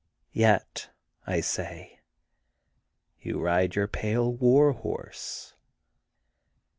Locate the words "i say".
1.27-1.99